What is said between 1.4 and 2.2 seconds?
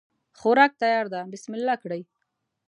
الله کړی